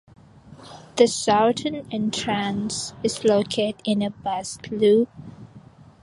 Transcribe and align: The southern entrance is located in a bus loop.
The 0.95 1.05
southern 1.07 1.85
entrance 1.91 2.93
is 3.03 3.23
located 3.23 3.79
in 3.85 4.01
a 4.01 4.09
bus 4.09 4.57
loop. 4.71 5.09